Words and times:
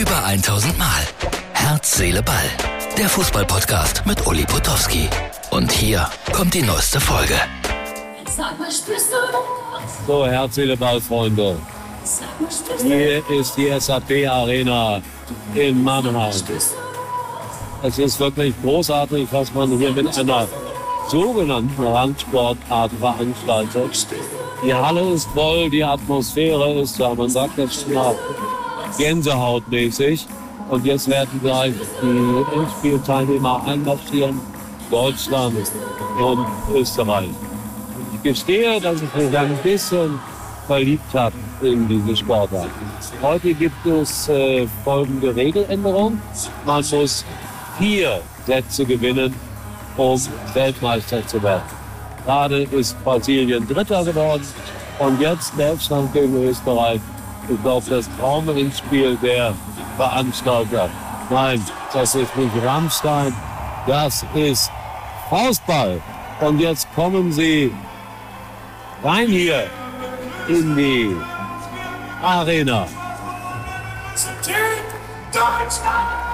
Über 0.00 0.24
1000 0.24 0.78
Mal. 0.78 1.06
Herz, 1.52 1.98
Seele, 1.98 2.22
Ball. 2.22 2.48
Der 2.96 3.06
Fußballpodcast 3.06 4.06
mit 4.06 4.26
Uli 4.26 4.46
Potowski. 4.46 5.10
Und 5.50 5.70
hier 5.70 6.08
kommt 6.32 6.54
die 6.54 6.62
neueste 6.62 6.98
Folge. 6.98 7.34
Sag 8.34 8.58
mal, 8.58 8.72
spürst 8.72 9.12
du? 9.12 10.06
So, 10.06 10.26
Herz, 10.26 10.54
Seele, 10.54 10.74
Ball, 10.74 11.02
Freunde. 11.02 11.58
Sag 12.02 12.40
mal, 12.40 12.50
spürst 12.50 12.82
du? 12.82 12.86
Hier 12.86 13.28
ist 13.28 13.58
die 13.58 13.78
SAP 13.78 14.26
Arena 14.26 15.02
in 15.54 15.84
Mannheim. 15.84 16.32
Es 17.82 17.98
ist 17.98 18.18
wirklich 18.20 18.54
großartig, 18.62 19.28
was 19.30 19.52
man 19.52 19.76
hier 19.76 19.92
mit 19.92 20.18
einer 20.18 20.48
sogenannten 21.08 21.86
Randsportart 21.86 22.92
veranstaltet. 22.98 24.06
Die 24.64 24.72
Halle 24.72 25.12
ist 25.12 25.28
voll, 25.34 25.68
die 25.68 25.84
Atmosphäre 25.84 26.80
ist 26.80 26.98
da, 26.98 27.14
man 27.14 27.28
sagt 27.28 27.58
das 27.58 27.82
schon 27.82 27.92
mal 27.92 28.16
gänsehautmäßig. 28.98 30.26
Und 30.68 30.84
jetzt 30.84 31.08
werden 31.08 31.40
gleich 31.42 31.74
die 32.02 32.56
Endspielteilnehmer 32.56 33.62
einmarschieren, 33.66 34.40
Deutschland 34.90 35.56
und 36.18 36.46
Österreich. 36.74 37.30
Ich 38.14 38.22
gestehe, 38.22 38.80
dass 38.80 39.02
ich 39.02 39.14
mich 39.14 39.36
ein 39.36 39.56
bisschen 39.62 40.18
verliebt 40.66 41.14
habe 41.14 41.34
in 41.62 41.88
diese 41.88 42.16
Sportart. 42.16 42.68
Heute 43.20 43.54
gibt 43.54 43.84
es 43.86 44.28
äh, 44.28 44.66
folgende 44.84 45.34
Regeländerung. 45.34 46.20
Man 46.64 46.84
muss 46.92 47.24
vier 47.78 48.20
Sätze 48.46 48.84
gewinnen, 48.84 49.34
um 49.96 50.20
Weltmeister 50.54 51.26
zu 51.26 51.42
werden. 51.42 51.62
Gerade 52.24 52.62
ist 52.62 53.02
Brasilien 53.02 53.66
Dritter 53.66 54.04
geworden 54.04 54.46
und 54.98 55.20
jetzt 55.20 55.52
Deutschland 55.58 56.12
gegen 56.12 56.44
Österreich. 56.44 57.00
Ich 57.48 57.62
glaube, 57.62 57.90
das 57.90 58.08
Traumendspiel 58.18 59.16
der 59.16 59.54
Veranstalter. 59.96 60.88
Nein, 61.30 61.64
das 61.92 62.14
ist 62.14 62.36
nicht 62.36 62.64
Rammstein, 62.64 63.34
das 63.86 64.24
ist 64.34 64.70
Faustball. 65.28 66.00
Und 66.40 66.58
jetzt 66.58 66.88
kommen 66.94 67.32
sie 67.32 67.72
rein 69.02 69.28
hier 69.28 69.66
in 70.48 70.76
die 70.76 71.16
Arena. 72.22 72.86
Deutschland! 75.32 76.29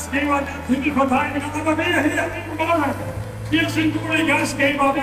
Gastgeber 0.00 0.40
der 0.40 0.76
Titelverteidiger, 0.76 1.44
aber 1.60 1.76
wer 1.76 2.02
hier? 2.02 2.24
Wir 3.50 3.68
sind 3.68 3.94
die 3.94 4.26
Gastgeber, 4.26 4.94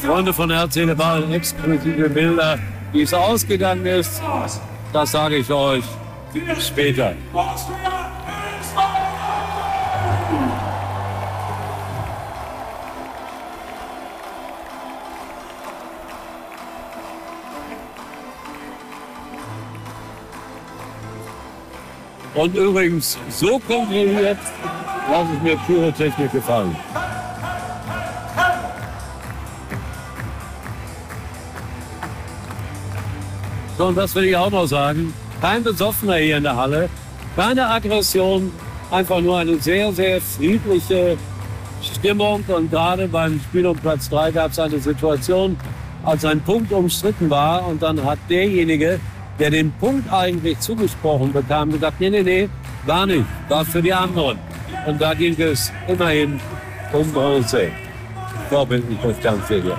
Freunde 0.00 0.32
von 0.32 0.50
Erzähle 0.50 0.94
Ball, 0.94 1.32
exklusive 1.32 2.08
Bilder, 2.08 2.58
wie 2.92 3.02
es 3.02 3.12
ausgegangen 3.12 3.84
ist. 3.86 4.22
Das 4.92 5.10
sage 5.10 5.38
ich 5.38 5.50
euch 5.50 5.84
später. 6.60 7.14
Und 22.34 22.54
übrigens, 22.54 23.18
so 23.28 23.58
kontrolliert, 23.58 24.38
lasse 25.10 25.28
ich 25.36 25.42
mir 25.42 25.56
Pyrotechnik 25.66 26.32
gefallen. 26.32 26.76
So, 33.76 33.86
und 33.86 33.96
das 33.96 34.14
will 34.14 34.24
ich 34.24 34.36
auch 34.36 34.50
noch 34.50 34.66
sagen. 34.66 35.12
Kein 35.40 35.64
Besoffener 35.64 36.16
hier 36.16 36.36
in 36.36 36.42
der 36.42 36.54
Halle, 36.54 36.88
keine 37.34 37.66
Aggression, 37.66 38.52
einfach 38.90 39.20
nur 39.20 39.38
eine 39.38 39.56
sehr, 39.56 39.90
sehr 39.92 40.20
friedliche 40.20 41.16
Stimmung. 41.82 42.44
Und 42.46 42.70
gerade 42.70 43.08
beim 43.08 43.40
Spiel 43.40 43.66
um 43.66 43.76
Platz 43.76 44.08
3 44.10 44.32
gab 44.32 44.52
es 44.52 44.58
eine 44.58 44.78
Situation, 44.78 45.56
als 46.04 46.24
ein 46.24 46.40
Punkt 46.40 46.72
umstritten 46.72 47.30
war 47.30 47.66
und 47.66 47.82
dann 47.82 48.04
hat 48.04 48.18
derjenige, 48.28 49.00
der 49.40 49.50
den 49.50 49.72
Punkt 49.72 50.12
eigentlich 50.12 50.60
zugesprochen 50.60 51.32
bekam, 51.32 51.72
gesagt, 51.72 51.98
nee, 51.98 52.10
nee, 52.10 52.22
nee, 52.22 52.48
war 52.84 53.06
nicht, 53.06 53.24
war 53.48 53.64
für 53.64 53.80
die 53.80 53.92
anderen. 53.92 54.38
Und 54.86 55.00
da 55.00 55.14
ging 55.14 55.34
es 55.40 55.72
immerhin 55.88 56.38
um 56.92 57.10
Bronze. 57.10 57.70
Vorbildlich 58.50 58.98
das 59.02 59.20
Ganze 59.20 59.62
hier. 59.62 59.78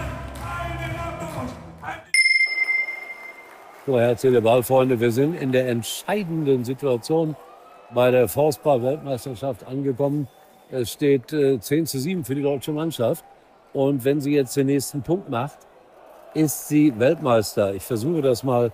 So, 3.86 4.00
herzliche 4.00 4.42
Ballfreunde, 4.42 5.00
wir 5.00 5.12
sind 5.12 5.36
in 5.36 5.52
der 5.52 5.68
entscheidenden 5.68 6.66
Situation 6.66 7.36
bei 7.94 8.10
der 8.10 8.28
Faustball-Weltmeisterschaft 8.28 9.68
angekommen. 9.68 10.28
Es 10.72 10.92
steht 10.92 11.34
äh, 11.34 11.60
10 11.60 11.86
zu 11.86 12.00
7 12.00 12.24
für 12.24 12.34
die 12.34 12.42
deutsche 12.42 12.72
Mannschaft. 12.72 13.26
Und 13.74 14.06
wenn 14.06 14.22
sie 14.22 14.34
jetzt 14.34 14.56
den 14.56 14.68
nächsten 14.68 15.02
Punkt 15.02 15.30
macht, 15.30 15.60
ist 16.34 16.68
sie 16.68 16.98
Weltmeister. 16.98 17.74
Ich 17.76 17.84
versuche 17.84 18.22
das 18.22 18.44
mal 18.44 18.72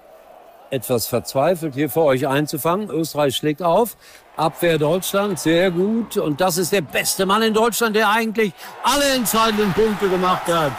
etwas 0.70 1.08
verzweifelt 1.08 1.76
hier 1.76 1.90
für 1.90 2.02
euch 2.02 2.28
einzufangen. 2.28 2.90
Österreich 2.90 3.36
schlägt 3.36 3.62
auf. 3.62 3.98
Abwehr 4.36 4.78
Deutschland, 4.78 5.40
sehr 5.40 5.72
gut. 5.72 6.18
Und 6.18 6.42
das 6.42 6.58
ist 6.58 6.72
der 6.72 6.82
beste 6.82 7.26
Mann 7.26 7.42
in 7.42 7.54
Deutschland, 7.54 7.96
der 7.96 8.10
eigentlich 8.10 8.54
alle 8.84 9.16
entscheidenden 9.16 9.74
Punkte 9.74 10.10
gemacht 10.10 10.48
hat. 10.48 10.72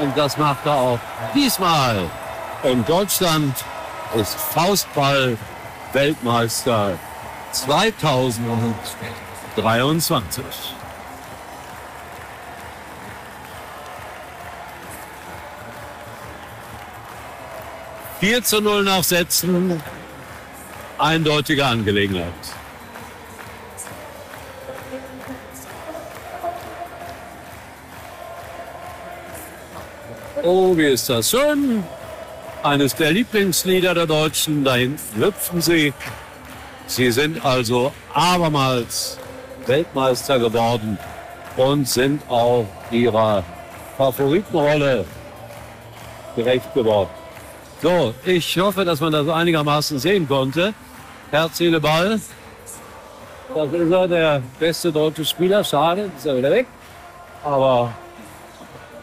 Und 0.00 0.16
das 0.16 0.36
macht 0.36 0.66
er 0.66 0.74
auch 0.74 0.98
diesmal. 1.34 1.98
Und 2.62 2.88
Deutschland 2.88 3.54
ist 4.14 4.34
Faustball 4.34 5.36
Weltmeister 5.92 6.98
2023. 7.52 10.44
Vier 18.20 18.44
zu 18.44 18.60
0 18.60 18.84
nach 18.84 19.02
Sätzen. 19.02 19.82
Eindeutige 20.98 21.64
Angelegenheit. 21.64 22.34
Oh, 30.42 30.76
wie 30.76 30.88
ist 30.88 31.08
das 31.08 31.30
schön. 31.30 31.82
Eines 32.62 32.94
der 32.94 33.12
Lieblingslieder 33.12 33.94
der 33.94 34.06
Deutschen. 34.06 34.64
Dahin 34.64 34.96
hüpfen 35.16 35.62
sie. 35.62 35.94
Sie 36.86 37.10
sind 37.12 37.42
also 37.42 37.90
abermals 38.12 39.16
Weltmeister 39.64 40.38
geworden 40.38 40.98
und 41.56 41.88
sind 41.88 42.20
auch 42.28 42.66
ihrer 42.90 43.42
Favoritenrolle 43.96 45.06
gerecht 46.36 46.74
geworden. 46.74 47.19
So, 47.82 48.14
ich 48.26 48.58
hoffe, 48.58 48.84
dass 48.84 49.00
man 49.00 49.12
das 49.12 49.26
einigermaßen 49.26 49.98
sehen 49.98 50.28
konnte. 50.28 50.74
Herz, 51.30 51.56
Seele, 51.56 51.80
Ball. 51.80 52.20
Das 53.54 53.72
ist 53.72 53.90
er, 53.90 54.08
der 54.08 54.42
beste 54.58 54.92
deutsche 54.92 55.24
Spieler. 55.24 55.64
Schade, 55.64 56.10
ist 56.16 56.26
er 56.26 56.36
wieder 56.36 56.50
weg. 56.50 56.66
Aber 57.42 57.90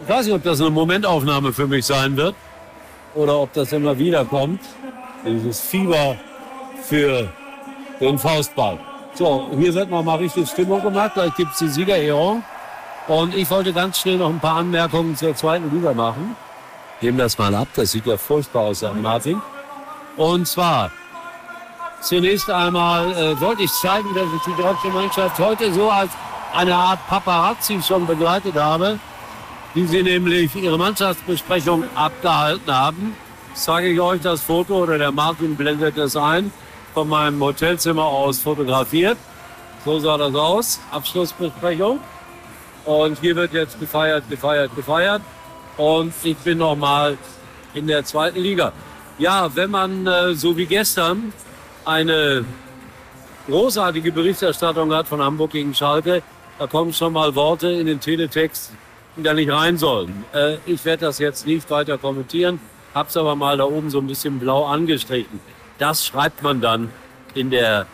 ich 0.04 0.10
weiß 0.10 0.28
nicht, 0.28 0.36
ob 0.36 0.44
das 0.44 0.62
eine 0.62 0.70
Momentaufnahme 0.70 1.52
für 1.54 1.66
mich 1.66 1.86
sein 1.86 2.16
wird 2.16 2.36
oder 3.16 3.40
ob 3.40 3.52
das 3.54 3.74
immer 3.74 3.98
wieder 3.98 4.24
kommt. 4.26 4.62
Dieses 5.26 5.60
Fieber 5.60 6.16
für 6.84 7.28
den 8.00 8.20
Faustball. 8.20 8.78
So, 9.16 9.50
hier 9.58 9.74
wird 9.74 9.90
noch 9.90 10.04
mal 10.04 10.18
richtig 10.18 10.48
Stimmung 10.48 10.84
gemacht. 10.84 11.16
Gleich 11.16 11.34
gibt 11.36 11.54
es 11.54 11.58
die 11.58 11.68
Siegerehrung. 11.68 12.44
Und 13.08 13.36
ich 13.36 13.50
wollte 13.50 13.74
ganz 13.74 14.00
schnell 14.00 14.18
noch 14.18 14.30
ein 14.30 14.40
paar 14.40 14.58
Anmerkungen 14.58 15.16
zur 15.16 15.36
zweiten 15.36 15.74
Liga 15.74 15.94
machen. 15.94 16.36
Nehmen 17.02 17.18
das 17.20 17.38
mal 17.38 17.54
ab, 17.54 17.68
das 17.76 17.92
sieht 17.92 18.08
ja 18.08 18.18
furchtbar 18.18 18.62
aus, 18.64 18.84
Martin. 19.02 19.40
Und 20.16 20.48
zwar, 20.48 20.92
zunächst 22.02 22.50
einmal 22.50 23.12
äh, 23.12 23.40
wollte 23.40 23.64
ich 23.64 23.72
zeigen, 23.72 24.16
dass 24.16 24.26
ich 24.36 24.42
die 24.42 24.62
deutsche 24.62 24.88
Mannschaft 24.88 25.38
heute 25.38 25.72
so 25.72 25.92
als 25.92 26.12
eine 26.56 26.76
Art 26.76 27.06
Paparazzi 27.08 27.80
schon 27.84 28.08
begleitet 28.08 28.56
habe, 28.56 29.00
wie 29.76 29.86
sie 29.86 30.02
nämlich 30.02 30.56
ihre 30.56 30.78
Mannschaftsbesprechung 30.78 31.84
abgehalten 31.94 32.74
haben. 32.74 33.16
Zeige 33.54 33.90
ich 33.90 34.00
euch 34.00 34.22
das 34.22 34.42
Foto 34.42 34.84
oder 34.84 34.98
der 34.98 35.12
Martin 35.12 35.56
blendet 35.56 35.98
es 35.98 36.16
ein, 36.16 36.52
von 36.96 37.10
meinem 37.10 37.40
Hotelzimmer 37.42 38.06
aus 38.06 38.40
fotografiert. 38.40 39.18
So 39.86 40.00
sah 40.00 40.18
das 40.18 40.34
aus, 40.34 40.80
Abschlussbesprechung. 40.92 42.00
Und 42.86 43.20
hier 43.20 43.36
wird 43.36 43.54
jetzt 43.54 43.80
gefeiert, 43.80 44.28
gefeiert, 44.30 44.76
gefeiert. 44.76 45.22
Und 45.78 46.14
ich 46.24 46.38
bin 46.38 46.58
noch 46.58 46.76
mal 46.76 47.18
in 47.74 47.88
der 47.88 48.04
zweiten 48.04 48.40
Liga. 48.40 48.74
Ja, 49.20 49.56
wenn 49.56 49.72
man 49.72 50.08
äh, 50.08 50.34
so 50.34 50.58
wie 50.58 50.66
gestern 50.66 51.34
eine 51.86 52.46
großartige 53.48 54.12
Berichterstattung 54.12 54.94
hat 54.94 55.08
von 55.08 55.22
Hamburg 55.22 55.52
gegen 55.52 55.74
Schalke, 55.74 56.22
da 56.60 56.68
kommen 56.68 56.94
schon 56.94 57.14
mal 57.14 57.36
Worte 57.36 57.70
in 57.70 57.86
den 57.86 58.00
Teletext 58.00 58.72
hätten 59.18 59.24
gar 59.24 59.34
nicht 59.34 59.52
rein 59.52 59.78
sollen. 59.78 60.26
Äh, 60.34 60.58
ich 60.66 60.86
werde 60.86 61.06
das 61.06 61.18
jetzt 61.18 61.48
nicht 61.48 61.70
weiter 61.72 61.98
kommentieren, 61.98 62.60
hab's 62.94 63.18
aber 63.18 63.36
mal 63.36 63.58
da 63.58 63.64
oben 63.64 63.90
so 63.90 64.00
ein 64.00 64.08
bisschen 64.08 64.40
blau 64.40 64.66
angestrichen. 64.66 65.40
Das 65.80 66.06
schreibt 66.06 66.44
man 66.44 66.62
dann 66.62 66.92
in 67.34 67.50
der 67.50 67.88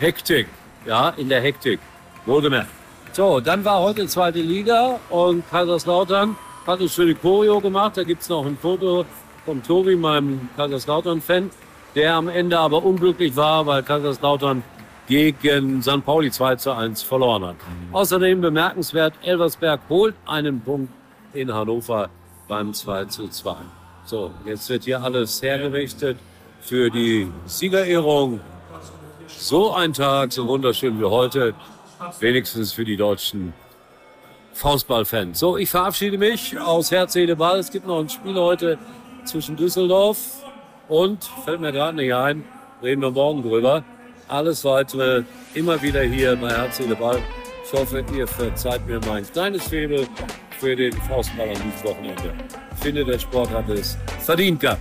Hektik. 0.00 0.48
Ja, 0.84 1.10
in 1.10 1.28
der 1.28 1.40
Hektik. 1.40 1.78
Wohlgemerkt. 2.26 2.70
So, 3.12 3.40
dann 3.40 3.64
war 3.64 3.80
heute 3.80 4.06
zweite 4.08 4.40
Liga 4.40 4.98
und 5.10 5.48
Kaiserslautern 5.48 6.36
hat 6.66 6.80
eine 6.80 6.88
schöne 6.88 7.14
Choreo 7.14 7.60
gemacht. 7.60 7.96
Da 7.96 8.04
gibt's 8.04 8.28
noch 8.28 8.46
ein 8.46 8.56
Foto 8.56 9.04
von 9.44 9.62
Tobi, 9.62 9.96
meinem 9.96 10.48
Kaiserslautern-Fan, 10.56 11.50
der 11.94 12.14
am 12.14 12.28
Ende 12.28 12.58
aber 12.58 12.84
unglücklich 12.84 13.34
war, 13.36 13.66
weil 13.66 13.82
Kaiserslautern 13.82 14.62
gegen 15.08 15.82
St. 15.82 16.04
Pauli 16.04 16.30
2 16.30 16.56
zu 16.56 16.72
1 16.72 17.02
verloren 17.02 17.44
hat. 17.44 17.56
Außerdem 17.90 18.40
bemerkenswert, 18.40 19.14
Elversberg 19.22 19.80
holt 19.88 20.14
einen 20.26 20.60
Punkt 20.60 20.92
in 21.32 21.52
Hannover 21.52 22.08
beim 22.48 22.72
2 22.72 23.06
zu 23.06 23.28
2. 23.28 23.56
So, 24.04 24.30
jetzt 24.44 24.68
wird 24.68 24.84
hier 24.84 25.02
alles 25.02 25.42
hergerichtet 25.42 26.18
für 26.60 26.90
die 26.90 27.30
Siegerehrung. 27.46 28.40
So 29.26 29.72
ein 29.74 29.92
Tag, 29.92 30.32
so 30.32 30.46
wunderschön 30.46 31.00
wie 31.00 31.04
heute, 31.04 31.54
wenigstens 32.20 32.72
für 32.72 32.84
die 32.84 32.96
deutschen 32.96 33.52
Faustballfans. 34.52 35.38
So, 35.38 35.56
ich 35.56 35.70
verabschiede 35.70 36.18
mich 36.18 36.58
aus 36.58 36.90
Herz, 36.90 37.14
Seele, 37.14 37.36
Ball. 37.36 37.58
Es 37.58 37.70
gibt 37.70 37.86
noch 37.86 38.00
ein 38.00 38.08
Spiel 38.08 38.34
heute 38.34 38.78
zwischen 39.24 39.56
Düsseldorf 39.56 40.18
und, 40.88 41.24
fällt 41.44 41.60
mir 41.60 41.72
gerade 41.72 41.96
nicht 41.96 42.12
ein, 42.12 42.44
reden 42.82 43.02
wir 43.02 43.10
morgen 43.10 43.42
drüber. 43.42 43.84
Alles 44.28 44.64
weitere 44.64 45.24
immer 45.54 45.80
wieder 45.82 46.02
hier 46.02 46.36
bei 46.36 46.50
Herz, 46.50 46.76
Seele, 46.76 46.96
Ball. 46.96 47.18
Ich 47.64 47.72
hoffe, 47.72 48.04
ihr 48.14 48.26
verzeiht 48.26 48.86
mir 48.86 49.00
mein 49.06 49.24
kleines 49.30 49.64
Febel 49.64 50.06
für 50.58 50.76
den 50.76 50.92
Faustball 50.92 51.48
an 51.48 51.54
diesem 51.54 51.84
Wochenende. 51.84 52.34
Ich 52.76 52.82
finde, 52.82 53.04
der 53.04 53.18
Sport 53.18 53.50
hat 53.50 53.68
es 53.68 53.96
verdient 54.20 54.60
gehabt. 54.60 54.80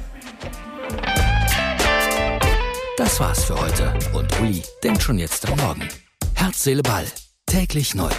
Das 2.98 3.20
war's 3.20 3.46
für 3.46 3.60
heute 3.60 3.94
und 4.14 4.40
Uli 4.42 4.62
denkt 4.84 5.02
schon 5.02 5.18
jetzt 5.18 5.50
am 5.50 5.58
Morgen. 5.58 5.90
Herz, 6.36 6.64
Seele, 6.64 6.84
Ball. 6.84 7.06
Täglich 7.46 7.96
neu. 7.96 8.12